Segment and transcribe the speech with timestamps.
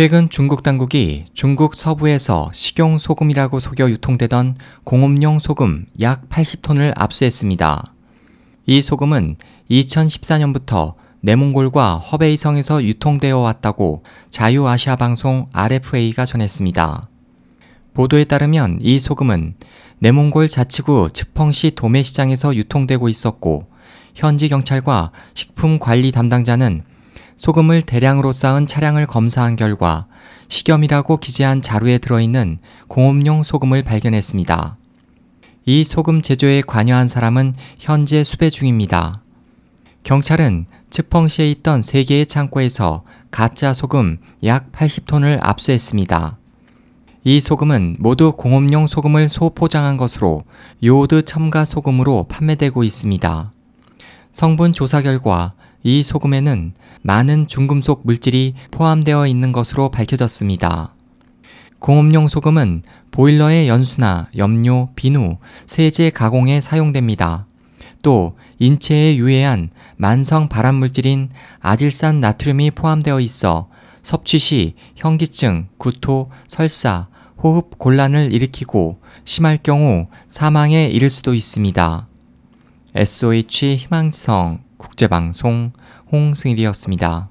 [0.00, 7.92] 최근 중국 당국이 중국 서부에서 식용 소금이라고 속여 유통되던 공업용 소금 약 80톤을 압수했습니다.
[8.64, 9.36] 이 소금은
[9.70, 17.10] 2014년부터 내몽골과 허베이성에서 유통되어 왔다고 자유아시아 방송 RFA가 전했습니다.
[17.92, 19.54] 보도에 따르면 이 소금은
[19.98, 23.66] 내몽골 자치구 츠펑시 도매시장에서 유통되고 있었고
[24.14, 26.84] 현지 경찰과 식품 관리 담당자는
[27.40, 30.04] 소금을 대량으로 쌓은 차량을 검사한 결과
[30.48, 34.76] 식염이라고 기재한 자루에 들어있는 공업용 소금을 발견했습니다.
[35.64, 39.22] 이 소금 제조에 관여한 사람은 현재 수배 중입니다.
[40.02, 46.36] 경찰은 츠펑시에 있던 3개의 창고에서 가짜 소금 약 80톤을 압수했습니다.
[47.24, 50.42] 이 소금은 모두 공업용 소금을 소포장한 것으로
[50.84, 53.52] 요오드 첨가 소금으로 판매되고 있습니다.
[54.32, 60.94] 성분 조사 결과 이 소금에는 많은 중금속 물질이 포함되어 있는 것으로 밝혀졌습니다.
[61.78, 67.46] 공업용 소금은 보일러의 연수나 염료, 비누, 세제 가공에 사용됩니다.
[68.02, 73.68] 또 인체에 유해한 만성 발암 물질인 아질산 나트륨이 포함되어 있어
[74.02, 77.08] 섭취 시 현기증, 구토, 설사,
[77.42, 82.06] 호흡 곤란을 일으키고 심할 경우 사망에 이를 수도 있습니다.
[82.94, 85.72] SOH 희망성 국제방송
[86.10, 87.29] 홍승일이었습니다.